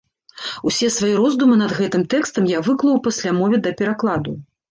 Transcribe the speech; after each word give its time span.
Усе 0.69 0.87
свае 0.95 1.09
роздумы 1.19 1.57
над 1.59 1.75
гэтым 1.81 2.07
тэкстам 2.15 2.49
я 2.55 2.63
выклаў 2.67 2.91
у 3.01 3.05
паслямове 3.09 3.57
да 3.67 3.77
перакладу. 3.83 4.31